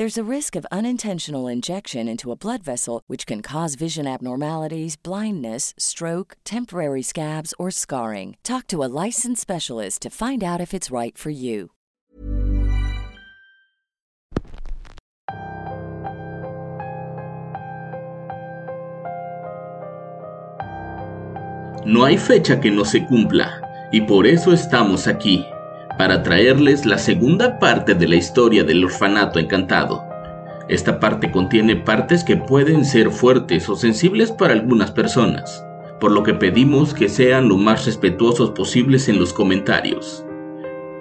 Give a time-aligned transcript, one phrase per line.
[0.00, 4.96] There's a risk of unintentional injection into a blood vessel, which can cause vision abnormalities,
[4.96, 8.38] blindness, stroke, temporary scabs, or scarring.
[8.42, 11.72] Talk to a licensed specialist to find out if it's right for you.
[21.84, 23.60] No hay fecha que no se cumpla,
[23.92, 25.44] y por eso estamos aquí,
[26.00, 30.02] para traerles la segunda parte de la historia del orfanato encantado.
[30.66, 35.62] Esta parte contiene partes que pueden ser fuertes o sensibles para algunas personas,
[36.00, 40.24] por lo que pedimos que sean lo más respetuosos posibles en los comentarios.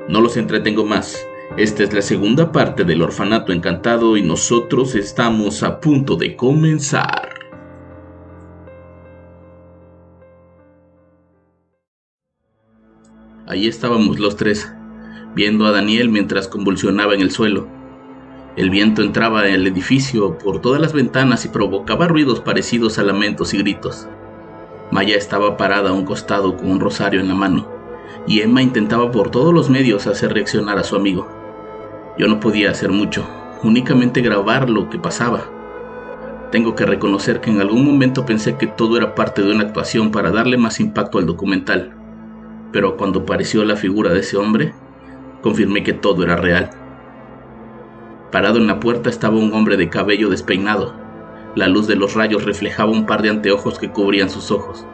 [0.10, 1.26] No los entretengo más,
[1.56, 7.30] esta es la segunda parte del orfanato encantado y nosotros estamos a punto de comenzar.
[13.48, 14.70] Ahí estábamos los tres,
[15.36, 17.68] viendo a Daniel mientras convulsionaba en el suelo.
[18.56, 23.04] El viento entraba en el edificio por todas las ventanas y provocaba ruidos parecidos a
[23.04, 24.08] lamentos y gritos.
[24.92, 27.68] Maya estaba parada a un costado con un rosario en la mano,
[28.28, 31.28] y Emma intentaba por todos los medios hacer reaccionar a su amigo.
[32.18, 33.26] Yo no podía hacer mucho,
[33.64, 35.44] únicamente grabar lo que pasaba.
[36.52, 40.12] Tengo que reconocer que en algún momento pensé que todo era parte de una actuación
[40.12, 41.96] para darle más impacto al documental
[42.72, 44.74] pero cuando apareció la figura de ese hombre,
[45.42, 46.70] confirmé que todo era real.
[48.32, 50.94] Parado en la puerta estaba un hombre de cabello despeinado.
[51.56, 54.86] La luz de los rayos reflejaba un par de anteojos que cubrían sus ojos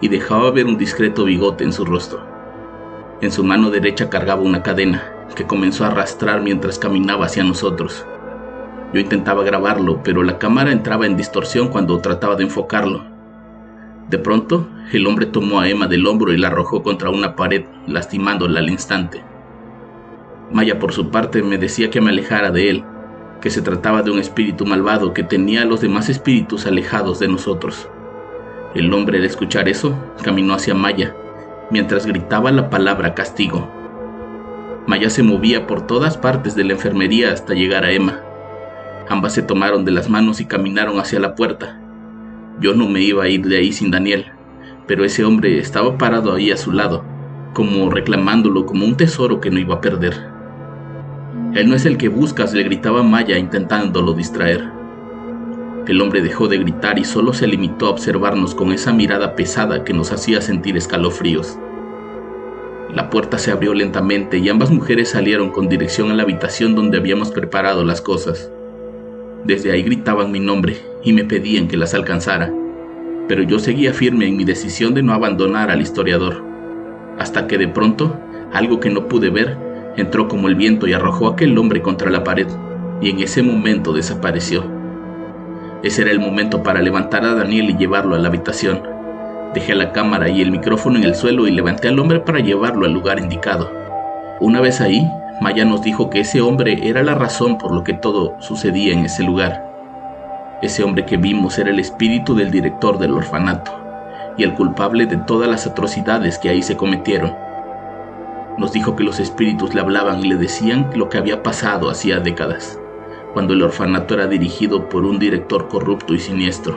[0.00, 2.20] y dejaba ver un discreto bigote en su rostro.
[3.20, 5.02] En su mano derecha cargaba una cadena
[5.34, 8.06] que comenzó a arrastrar mientras caminaba hacia nosotros.
[8.94, 13.18] Yo intentaba grabarlo, pero la cámara entraba en distorsión cuando trataba de enfocarlo
[14.08, 17.66] de pronto, el hombre tomó a Emma del hombro y la arrojó contra una pared,
[17.86, 19.22] lastimándola al instante.
[20.52, 22.84] Maya, por su parte, me decía que me alejara de él,
[23.40, 27.28] que se trataba de un espíritu malvado que tenía a los demás espíritus alejados de
[27.28, 27.88] nosotros.
[28.74, 31.14] El hombre, al escuchar eso, caminó hacia Maya,
[31.70, 33.68] mientras gritaba la palabra castigo.
[34.86, 38.20] Maya se movía por todas partes de la enfermería hasta llegar a Emma.
[39.08, 41.78] Ambas se tomaron de las manos y caminaron hacia la puerta.
[42.60, 44.26] Yo no me iba a ir de ahí sin Daniel,
[44.86, 47.04] pero ese hombre estaba parado ahí a su lado,
[47.52, 50.37] como reclamándolo como un tesoro que no iba a perder.
[51.54, 54.70] Él no es el que buscas, le gritaba Maya intentándolo distraer.
[55.86, 59.84] El hombre dejó de gritar y solo se limitó a observarnos con esa mirada pesada
[59.84, 61.58] que nos hacía sentir escalofríos.
[62.94, 66.98] La puerta se abrió lentamente y ambas mujeres salieron con dirección a la habitación donde
[66.98, 68.50] habíamos preparado las cosas.
[69.44, 72.52] Desde ahí gritaban mi nombre y me pedían que las alcanzara,
[73.26, 76.42] pero yo seguía firme en mi decisión de no abandonar al historiador,
[77.18, 78.18] hasta que de pronto,
[78.52, 79.67] algo que no pude ver,
[80.00, 82.46] entró como el viento y arrojó a aquel hombre contra la pared,
[83.00, 84.64] y en ese momento desapareció.
[85.82, 88.82] Ese era el momento para levantar a Daniel y llevarlo a la habitación.
[89.54, 92.84] Dejé la cámara y el micrófono en el suelo y levanté al hombre para llevarlo
[92.84, 93.70] al lugar indicado.
[94.40, 95.08] Una vez ahí,
[95.40, 99.04] Maya nos dijo que ese hombre era la razón por lo que todo sucedía en
[99.04, 99.68] ese lugar.
[100.62, 103.72] Ese hombre que vimos era el espíritu del director del orfanato
[104.36, 107.47] y el culpable de todas las atrocidades que ahí se cometieron.
[108.58, 112.18] Nos dijo que los espíritus le hablaban y le decían lo que había pasado hacía
[112.18, 112.80] décadas,
[113.32, 116.76] cuando el orfanato era dirigido por un director corrupto y siniestro.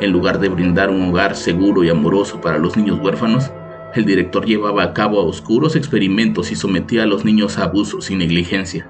[0.00, 3.52] En lugar de brindar un hogar seguro y amoroso para los niños huérfanos,
[3.94, 8.16] el director llevaba a cabo oscuros experimentos y sometía a los niños a abusos y
[8.16, 8.88] negligencia.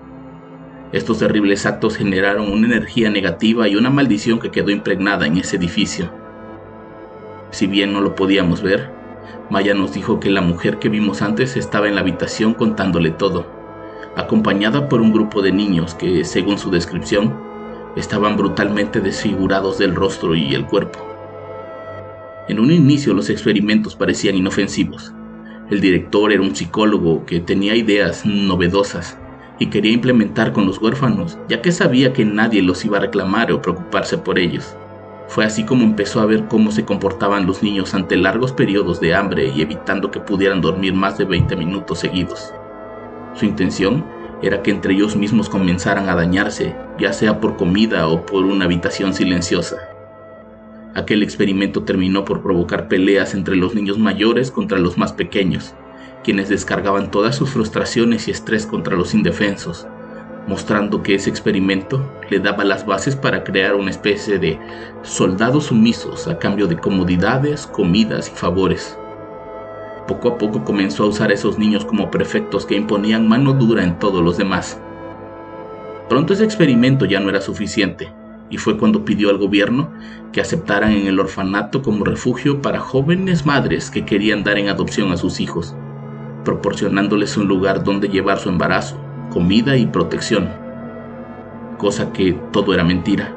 [0.93, 5.57] Estos terribles actos generaron una energía negativa y una maldición que quedó impregnada en ese
[5.57, 6.11] edificio.
[7.51, 9.04] Si bien no lo podíamos ver,
[9.51, 13.47] Maya nos dijo que la mujer que vimos antes estaba en la habitación contándole todo,
[14.17, 17.35] acompañada por un grupo de niños que, según su descripción,
[17.97, 20.99] estaban brutalmente desfigurados del rostro y el cuerpo.
[22.49, 25.15] En un inicio los experimentos parecían inofensivos,
[25.71, 29.17] El director era un psicólogo que tenía ideas novedosas
[29.59, 33.51] y quería implementar con los huérfanos, ya que sabía que nadie los iba a reclamar
[33.51, 34.77] o preocuparse por ellos.
[35.27, 39.15] Fue así como empezó a ver cómo se comportaban los niños ante largos periodos de
[39.15, 42.53] hambre y evitando que pudieran dormir más de 20 minutos seguidos.
[43.35, 44.05] Su intención
[44.43, 48.67] era que entre ellos mismos comenzaran a dañarse, ya sea por comida o por una
[48.67, 49.77] habitación silenciosa.
[50.95, 55.75] Aquel experimento terminó por provocar peleas entre los niños mayores contra los más pequeños,
[56.23, 59.87] quienes descargaban todas sus frustraciones y estrés contra los indefensos,
[60.47, 64.59] mostrando que ese experimento le daba las bases para crear una especie de
[65.03, 68.99] soldados sumisos a cambio de comodidades, comidas y favores.
[70.07, 73.83] Poco a poco comenzó a usar a esos niños como prefectos que imponían mano dura
[73.83, 74.79] en todos los demás.
[76.09, 78.13] Pronto ese experimento ya no era suficiente,
[78.51, 79.91] y fue cuando pidió al gobierno
[80.33, 85.11] que aceptaran en el orfanato como refugio para jóvenes madres que querían dar en adopción
[85.11, 85.75] a sus hijos,
[86.45, 89.04] proporcionándoles un lugar donde llevar su embarazo,
[89.35, 90.49] comida y protección,
[91.77, 93.35] cosa que todo era mentira.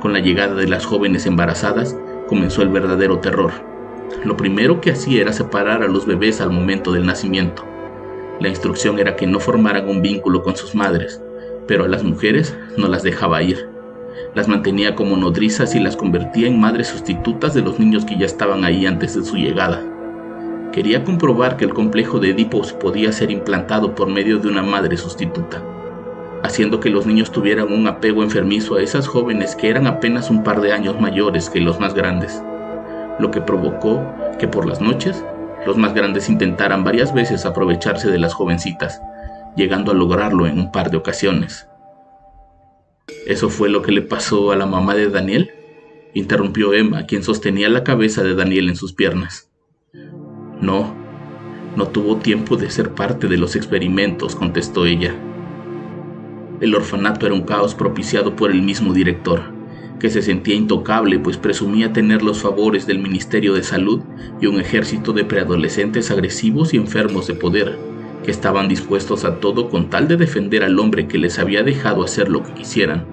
[0.00, 1.96] Con la llegada de las jóvenes embarazadas
[2.28, 3.52] comenzó el verdadero terror
[4.24, 7.64] lo primero que hacía era separar a los bebés al momento del nacimiento.
[8.40, 11.20] La instrucción era que no formaran un vínculo con sus madres,
[11.66, 13.68] pero a las mujeres no las dejaba ir.
[14.34, 18.26] Las mantenía como nodrizas y las convertía en madres sustitutas de los niños que ya
[18.26, 19.82] estaban ahí antes de su llegada.
[20.76, 24.96] Quería comprobar que el complejo de Edipo podía ser implantado por medio de una madre
[24.96, 25.64] sustituta,
[26.44, 30.44] haciendo que los niños tuvieran un apego enfermizo a esas jóvenes que eran apenas un
[30.44, 32.40] par de años mayores que los más grandes
[33.18, 34.02] lo que provocó
[34.38, 35.24] que por las noches
[35.66, 39.00] los más grandes intentaran varias veces aprovecharse de las jovencitas,
[39.56, 41.66] llegando a lograrlo en un par de ocasiones.
[43.26, 45.50] ¿Eso fue lo que le pasó a la mamá de Daniel?
[46.14, 49.50] interrumpió Emma, quien sostenía la cabeza de Daniel en sus piernas.
[50.60, 50.94] No,
[51.76, 55.14] no tuvo tiempo de ser parte de los experimentos, contestó ella.
[56.60, 59.56] El orfanato era un caos propiciado por el mismo director
[59.98, 64.02] que se sentía intocable pues presumía tener los favores del Ministerio de Salud
[64.40, 67.78] y un ejército de preadolescentes agresivos y enfermos de poder,
[68.24, 72.04] que estaban dispuestos a todo con tal de defender al hombre que les había dejado
[72.04, 73.06] hacer lo que quisieran.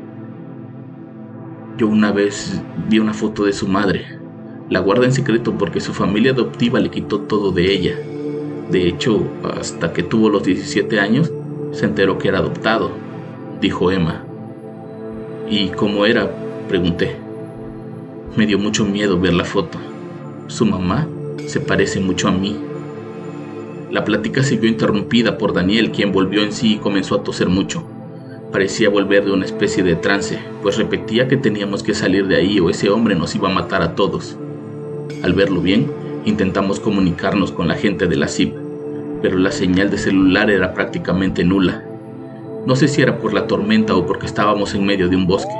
[1.78, 4.23] Yo una vez vi una foto de su madre.
[4.74, 7.96] La guarda en secreto porque su familia adoptiva le quitó todo de ella.
[8.72, 9.24] De hecho,
[9.56, 11.32] hasta que tuvo los 17 años,
[11.74, 12.90] se enteró que era adoptado,
[13.62, 14.24] dijo Emma.
[15.48, 16.28] ¿Y cómo era?
[16.68, 17.16] Pregunté.
[18.36, 19.78] Me dio mucho miedo ver la foto.
[20.48, 21.08] Su mamá
[21.46, 22.58] se parece mucho a mí.
[23.92, 27.84] La plática siguió interrumpida por Daniel, quien volvió en sí y comenzó a toser mucho.
[28.52, 32.60] Parecía volver de una especie de trance, pues repetía que teníamos que salir de ahí
[32.60, 34.36] o ese hombre nos iba a matar a todos.
[35.24, 35.92] Al verlo bien,
[36.26, 38.54] intentamos comunicarnos con la gente de la CIP,
[39.22, 41.84] pero la señal de celular era prácticamente nula.
[42.68, 45.54] No sé si era por la tormenta o porque estábamos en medio de un bosque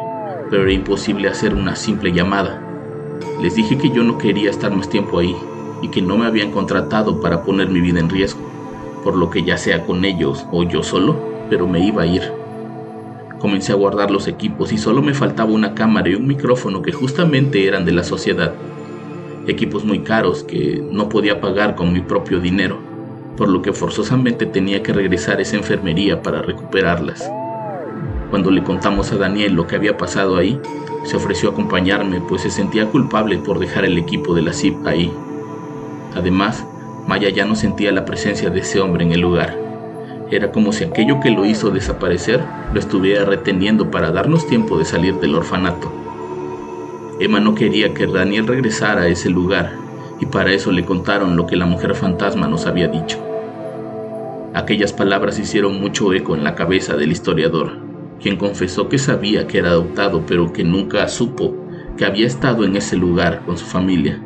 [0.54, 2.62] pero era imposible hacer una simple llamada.
[3.42, 5.36] Les dije que yo no quería estar más tiempo ahí
[5.82, 8.42] y que no me habían contratado para poner mi vida en riesgo,
[9.04, 11.18] por lo que ya sea con ellos o yo solo,
[11.50, 12.32] pero me iba a ir.
[13.40, 16.92] Comencé a guardar los equipos y solo me faltaba una cámara y un micrófono que
[16.92, 18.54] justamente eran de la sociedad.
[19.48, 22.78] Equipos muy caros que no podía pagar con mi propio dinero,
[23.36, 27.30] por lo que forzosamente tenía que regresar a esa enfermería para recuperarlas.
[28.30, 30.60] Cuando le contamos a Daniel lo que había pasado ahí,
[31.04, 34.88] se ofreció a acompañarme, pues se sentía culpable por dejar el equipo de la CIP
[34.88, 35.12] ahí.
[36.16, 36.66] Además,
[37.06, 39.58] Maya ya no sentía la presencia de ese hombre en el lugar.
[40.32, 42.42] Era como si aquello que lo hizo desaparecer
[42.74, 45.92] lo estuviera reteniendo para darnos tiempo de salir del orfanato.
[47.24, 49.74] Emma no quería que Daniel regresara a ese lugar
[50.20, 53.20] y para eso le contaron lo que la mujer fantasma nos había dicho.
[54.54, 57.84] Aquellas palabras hicieron mucho eco en la cabeza del historiador
[58.24, 61.54] quien confesó que sabía que era adoptado, pero que nunca supo
[61.98, 64.20] que había estado en ese lugar con su familia.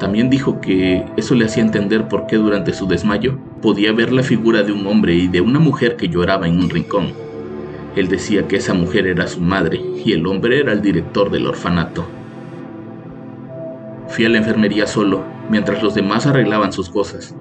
[0.00, 4.24] También dijo que eso le hacía entender por qué durante su desmayo podía ver la
[4.24, 7.12] figura de un hombre y de una mujer que lloraba en un rincón.
[7.96, 11.46] Él decía que esa mujer era su madre y el hombre era el director del
[11.46, 12.06] orfanato.
[14.08, 17.34] Fui a la enfermería solo, mientras los demás arreglaban sus cosas.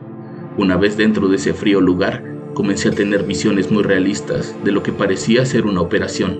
[0.57, 4.81] Una vez dentro de ese frío lugar, comencé a tener visiones muy realistas de lo
[4.81, 6.39] que parecía ser una operación.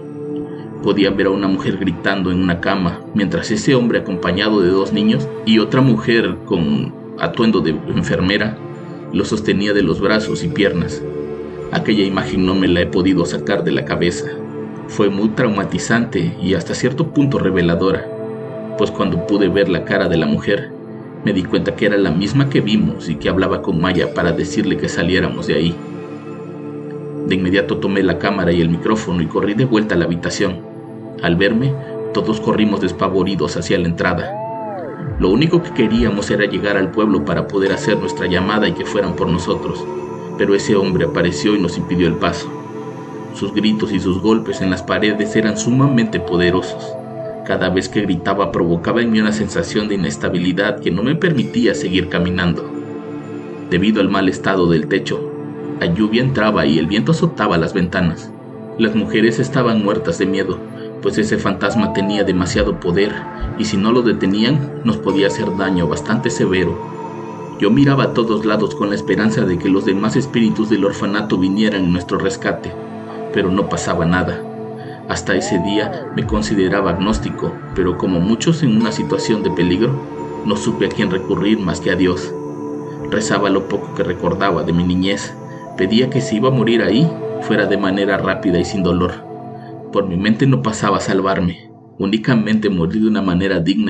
[0.81, 4.93] Podía ver a una mujer gritando en una cama, mientras ese hombre acompañado de dos
[4.93, 8.57] niños y otra mujer con atuendo de enfermera
[9.11, 11.01] lo sostenía de los brazos y piernas.
[11.75, 14.27] Aquella imagen no me la he podido sacar de la cabeza.
[14.87, 18.07] Fue muy traumatizante y hasta cierto punto reveladora,
[18.77, 20.71] pues cuando pude ver la cara de la mujer,
[21.25, 24.31] Me di cuenta que era la misma que vimos y que hablaba con Maya para
[24.31, 25.75] decirle que saliéramos de ahí.
[27.27, 30.59] De inmediato tomé la cámara y el micrófono y corrí de vuelta a la habitación.
[31.23, 31.73] Al verme,
[32.13, 34.31] todos corrimos despavoridos hacia la entrada.
[35.19, 38.85] Lo único que queríamos era llegar al pueblo para poder hacer nuestra llamada y que
[38.85, 39.83] fueran por nosotros,
[40.37, 42.49] pero ese hombre apareció y nos impidió el paso.
[43.33, 46.95] Sus gritos y sus golpes en las paredes eran sumamente poderosos.
[47.45, 51.75] Cada vez que gritaba provocaba en mí una sensación de inestabilidad que no me permitía
[51.75, 52.69] seguir caminando.
[53.69, 55.19] Debido al mal estado del techo,
[55.79, 58.31] la lluvia entraba y el viento azotaba las ventanas.
[58.77, 60.57] Las mujeres estaban muertas de miedo,
[61.01, 63.13] pues ese fantasma tenía demasiado poder
[63.59, 66.94] y si no lo detenían nos podía hacer daño bastante severo.
[67.59, 71.37] Yo miraba a todos lados con la esperanza de que los demás espíritus del orfanato
[71.37, 72.71] vinieran en nuestro rescate,
[73.33, 74.41] pero no pasaba nada.
[75.07, 79.93] Hasta ese día me consideraba agnóstico, pero como muchos en una situación de peligro,
[80.45, 82.33] no supe a quién recurrir más que a Dios.
[83.09, 85.33] Rezaba lo poco que recordaba de mi niñez
[85.77, 87.05] Pedía que si iba a morir ahí,
[87.41, 89.11] fuera de manera rápida y sin dolor.
[89.91, 91.69] Por mi mente no pasaba a salvarme,
[91.99, 93.89] únicamente morir de una manera digna.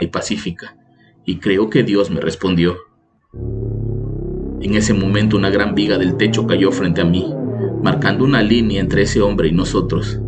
[0.00, 0.76] Y pacífica,
[1.24, 2.76] y creo que Dios me respondió.
[4.60, 7.32] En ese momento, una gran viga del techo cayó frente a mí,
[7.82, 10.20] marcando una línea entre ese hombre y nosotros.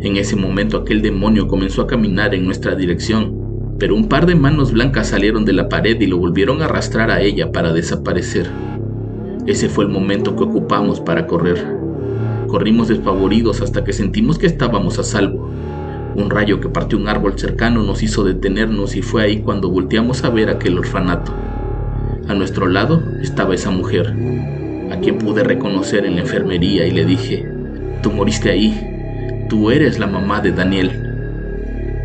[0.00, 3.44] En ese momento, aquel demonio comenzó a caminar en nuestra dirección
[3.78, 7.10] pero un par de manos blancas salieron de la pared y lo volvieron a arrastrar
[7.10, 8.48] a ella para desaparecer.
[9.46, 11.62] Ese fue el momento que ocupamos para correr.
[12.46, 15.50] Corrimos despavoridos hasta que sentimos que estábamos a salvo.
[16.14, 20.22] Un rayo que partió un árbol cercano nos hizo detenernos y fue ahí cuando volteamos
[20.22, 21.32] a ver aquel orfanato.
[22.28, 24.14] A nuestro lado estaba esa mujer,
[24.92, 27.50] a quien pude reconocer en la enfermería y le dije,
[28.00, 30.92] tú moriste ahí, tú eres la mamá de Daniel.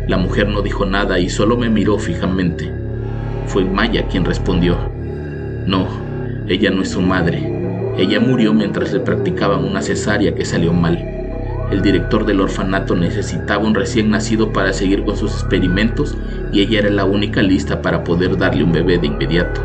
[0.08, 2.68] La mujer no dijo nada y solo me miró fijamente.
[3.46, 4.76] Fue Maya quien respondió.
[5.66, 5.86] No,
[6.48, 7.94] ella no es su madre.
[7.96, 11.19] Ella murió mientras le practicaban una cesárea que salió mal.
[11.70, 16.18] El director del orfanato necesitaba un recién nacido para seguir con sus experimentos
[16.52, 19.60] y ella era la única lista para poder darle un bebé de inmediato.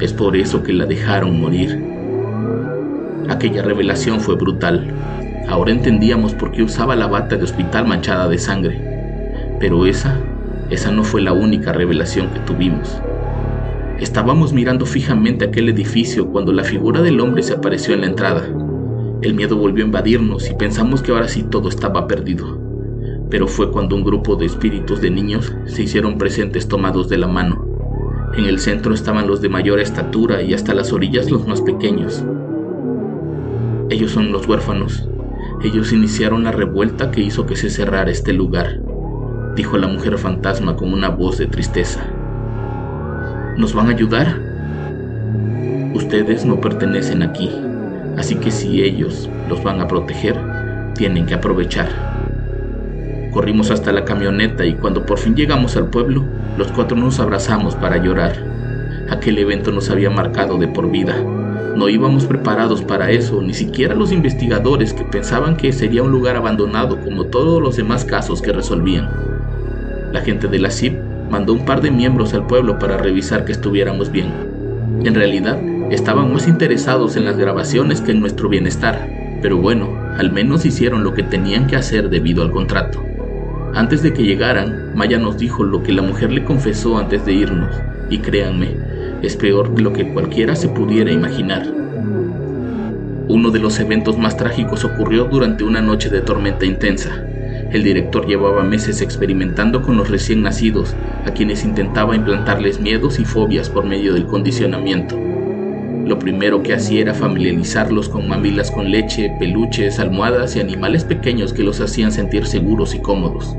[0.00, 1.82] Es por eso que la dejaron morir.
[3.28, 4.86] Aquella revelación fue brutal.
[5.48, 9.56] Ahora entendíamos por qué usaba la bata de hospital manchada de sangre.
[9.58, 10.20] Pero esa,
[10.70, 13.00] esa no fue la única revelación que tuvimos.
[13.98, 18.46] Estábamos mirando fijamente aquel edificio cuando la figura del hombre se apareció en la entrada.
[19.22, 22.58] El miedo volvió a invadirnos y pensamos que ahora sí todo estaba perdido.
[23.30, 27.26] Pero fue cuando un grupo de espíritus de niños se hicieron presentes tomados de la
[27.26, 27.66] mano.
[28.36, 32.24] En el centro estaban los de mayor estatura y hasta las orillas los más pequeños.
[33.90, 35.08] Ellos son los huérfanos.
[35.64, 38.80] Ellos iniciaron la revuelta que hizo que se cerrara este lugar
[39.56, 42.04] dijo la mujer fantasma con una voz de tristeza.
[43.56, 44.38] ¿Nos van a ayudar?
[45.94, 47.50] Ustedes no pertenecen aquí,
[48.16, 50.36] así que si ellos los van a proteger,
[50.94, 51.88] tienen que aprovechar.
[53.32, 56.24] Corrimos hasta la camioneta y cuando por fin llegamos al pueblo,
[56.56, 58.34] los cuatro nos abrazamos para llorar.
[59.10, 61.22] Aquel evento nos había marcado de por vida.
[61.76, 66.36] No íbamos preparados para eso, ni siquiera los investigadores que pensaban que sería un lugar
[66.36, 69.10] abandonado como todos los demás casos que resolvían.
[70.12, 70.96] La gente de la CIP
[71.30, 74.32] mandó un par de miembros al pueblo para revisar que estuviéramos bien.
[75.04, 79.08] En realidad, estaban más interesados en las grabaciones que en nuestro bienestar,
[79.42, 79.88] pero bueno,
[80.18, 83.02] al menos hicieron lo que tenían que hacer debido al contrato.
[83.74, 87.34] Antes de que llegaran, Maya nos dijo lo que la mujer le confesó antes de
[87.34, 87.70] irnos,
[88.10, 88.70] y créanme,
[89.22, 91.66] es peor de lo que cualquiera se pudiera imaginar.
[93.28, 97.24] Uno de los eventos más trágicos ocurrió durante una noche de tormenta intensa.
[97.72, 100.94] El director llevaba meses experimentando con los recién nacidos,
[101.26, 105.25] a quienes intentaba implantarles miedos y fobias por medio del condicionamiento.
[106.06, 111.52] Lo primero que hacía era familiarizarlos con mamilas con leche, peluches, almohadas y animales pequeños
[111.52, 113.56] que los hacían sentir seguros y cómodos,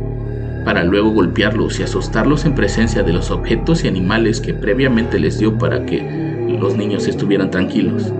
[0.63, 5.39] para luego golpearlos y asustarlos en presencia de los objetos y animales que previamente les
[5.39, 8.13] dio para que los niños estuvieran tranquilos.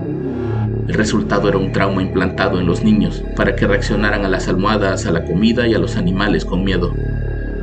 [0.86, 5.06] El resultado era un trauma implantado en los niños para que reaccionaran a las almohadas,
[5.06, 6.92] a la comida y a los animales con miedo.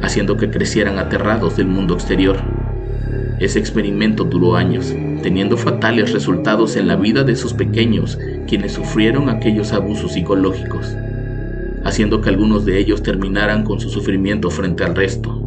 [0.01, 2.37] haciendo que crecieran aterrados del mundo exterior.
[3.39, 4.93] Ese experimento duró años,
[5.25, 10.95] teniendo fatales resultados en la vida de sus pequeños, quienes sufrieron aquellos abusos psicológicos,
[11.83, 15.41] haciendo que algunos de ellos terminaran con su sufrimiento frente al resto.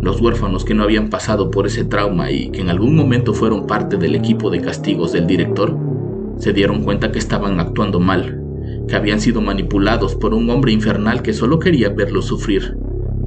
[0.00, 3.68] Los huérfanos que no habían pasado por ese trauma y que en algún momento fueron
[3.68, 5.78] parte del equipo de castigos del director,
[6.38, 8.42] se dieron cuenta que estaban actuando mal,
[8.88, 12.76] que habían sido manipulados por un hombre infernal que solo quería verlos sufrir,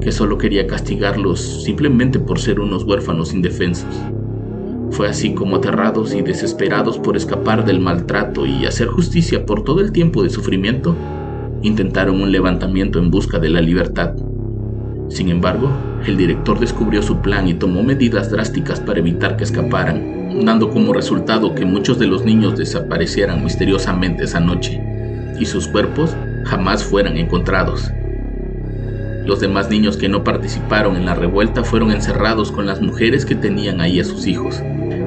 [0.02, 3.96] que solo quería castigarlos simplemente por ser unos huérfanos indefensos.
[4.92, 9.82] Fue así como aterrados y desesperados por escapar del maltrato y hacer justicia por todo
[9.82, 10.96] el tiempo de sufrimiento,
[11.62, 14.16] intentaron un levantamiento en busca de la libertad.
[15.10, 15.70] Sin embargo,
[16.06, 20.94] el director descubrió su plan y tomó medidas drásticas para evitar que escaparan, dando como
[20.94, 24.82] resultado que muchos de los niños desaparecieran misteriosamente esa noche
[25.40, 26.16] y sus cuerpos
[26.46, 27.92] jamás fueran encontrados.
[29.28, 33.36] Los demás niños que no participaron en la revuelta fueron encerrados con las mujeres que
[33.36, 34.64] tenían ahí a sus hijos.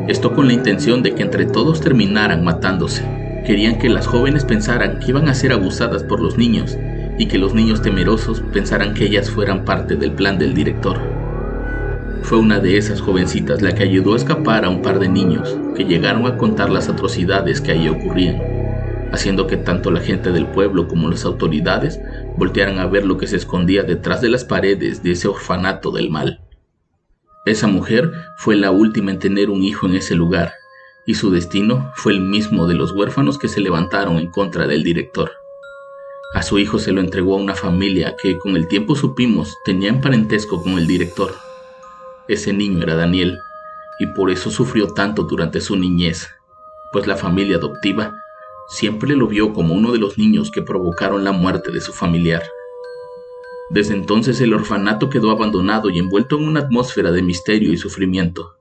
[0.09, 3.03] Esto con la intención de que entre todos terminaran matándose.
[3.47, 6.77] Querían que las jóvenes pensaran que iban a ser abusadas por los niños
[7.17, 10.99] y que los niños temerosos pensaran que ellas fueran parte del plan del director.
[12.21, 15.57] Fue una de esas jovencitas la que ayudó a escapar a un par de niños
[15.75, 18.51] que llegaron a contar las atrocidades que ahí ocurrían
[19.13, 22.01] haciendo que tanto la gente del pueblo como las autoridades
[22.41, 26.09] voltearan a ver lo que se escondía detrás de las paredes de ese orfanato del
[26.09, 26.41] mal.
[27.45, 30.55] Esa mujer fue la última en tener un hijo en ese lugar,
[31.07, 34.83] y su destino fue el mismo de los huérfanos que se levantaron en contra del
[34.83, 35.33] director.
[36.33, 40.01] A su hijo se lo entregó a una familia que con el tiempo supimos tenía
[40.01, 41.35] parentesco con el director.
[42.27, 43.39] Ese niño era Daniel,
[43.99, 46.31] y por eso sufrió tanto durante su niñez,
[46.91, 48.15] pues la familia adoptiva
[48.71, 52.43] siempre lo vio como uno de los niños que provocaron la muerte de su familiar.
[53.69, 58.57] Desde entonces el orfanato quedó abandonado y envuelto en una atmósfera de misterio y sufrimiento.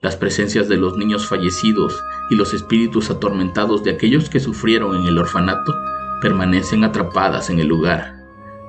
[0.00, 5.06] Las presencias de los niños fallecidos y los espíritus atormentados de aquellos que sufrieron en
[5.06, 5.72] el orfanato
[6.20, 8.12] permanecen atrapadas en el lugar,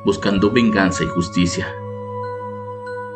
[0.06, 1.68] buscando venganza y justicia.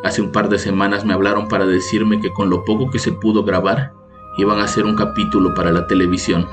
[0.02, 3.12] Hace un par de semanas me hablaron para decirme que con lo poco que se
[3.12, 3.92] pudo grabar,
[4.38, 6.46] iban a hacer un capítulo para la televisión.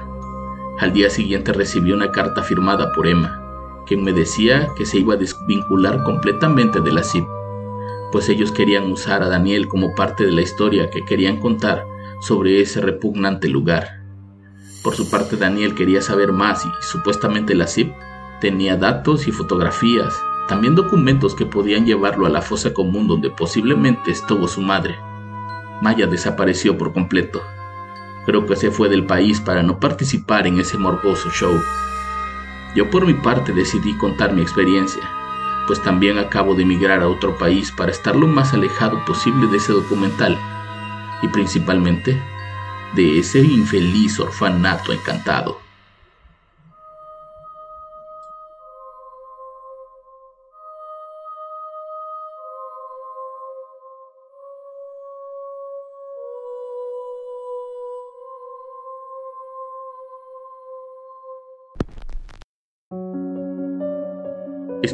[0.80, 5.16] Al día siguiente recibí una carta firmada por Emma, quien me decía que se iba
[5.16, 7.26] a desvincular completamente de la CIP,
[8.12, 11.84] pues ellos querían usar a Daniel como parte de la historia que querían contar
[12.22, 14.04] sobre ese repugnante lugar.
[14.84, 17.92] Por su parte, Daniel quería saber más y supuestamente la CIP
[18.40, 20.14] tenía datos y fotografías,
[20.48, 24.96] también documentos que podían llevarlo a la fosa común donde posiblemente estuvo su madre.
[25.82, 27.42] Maya desapareció por completo.
[28.28, 31.60] Creo que se fue del país para no participar en ese morboso show.
[32.76, 35.02] Yo por mi parte decidí contar mi experiencia,
[35.66, 39.58] pues también acabo de emigrar a otro país para estar lo más alejado posible de
[39.58, 40.38] ese documental
[41.22, 42.22] y principalmente
[42.96, 45.67] de ese infeliz orfanato encantado.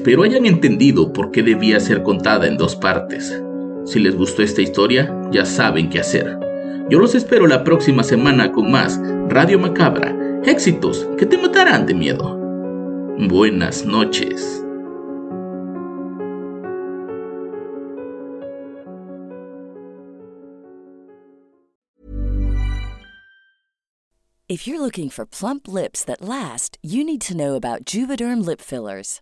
[0.04, 3.42] Espero hayan entendido por qué debía ser contada en dos partes.
[3.86, 6.38] Si les gustó esta historia, ya saben qué hacer.
[6.90, 10.14] Yo los espero la próxima semana con más Radio Macabra,
[10.44, 12.38] éxitos que te matarán de miedo.
[13.30, 14.62] Buenas noches.
[24.50, 28.60] If you're looking for plump lips that last, you need to know about Juvederm lip
[28.60, 29.22] fillers.